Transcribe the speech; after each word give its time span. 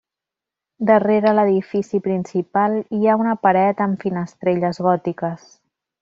Darrere 0.89 1.33
l'edifici 1.39 1.99
principal 2.07 2.79
hi 2.99 3.03
ha 3.11 3.17
una 3.25 3.35
paret 3.47 3.83
amb 3.89 4.01
finestrelles 4.09 4.81
gòtiques. 4.87 5.45